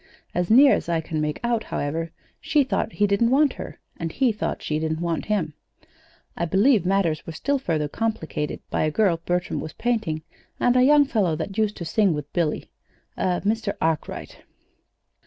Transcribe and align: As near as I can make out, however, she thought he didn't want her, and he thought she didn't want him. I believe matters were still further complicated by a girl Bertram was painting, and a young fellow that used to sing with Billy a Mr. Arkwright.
As 0.33 0.49
near 0.49 0.73
as 0.73 0.89
I 0.89 0.99
can 0.99 1.21
make 1.21 1.39
out, 1.43 1.65
however, 1.65 2.09
she 2.39 2.63
thought 2.63 2.93
he 2.93 3.05
didn't 3.05 3.29
want 3.29 3.53
her, 3.53 3.79
and 3.97 4.11
he 4.11 4.31
thought 4.31 4.63
she 4.63 4.79
didn't 4.79 4.99
want 4.99 5.25
him. 5.25 5.53
I 6.35 6.45
believe 6.45 6.87
matters 6.87 7.23
were 7.27 7.33
still 7.33 7.59
further 7.59 7.87
complicated 7.87 8.61
by 8.71 8.81
a 8.81 8.89
girl 8.89 9.21
Bertram 9.23 9.59
was 9.59 9.73
painting, 9.73 10.23
and 10.59 10.75
a 10.75 10.81
young 10.81 11.05
fellow 11.05 11.35
that 11.35 11.55
used 11.59 11.77
to 11.77 11.85
sing 11.85 12.15
with 12.15 12.33
Billy 12.33 12.71
a 13.15 13.41
Mr. 13.41 13.73
Arkwright. 13.79 14.39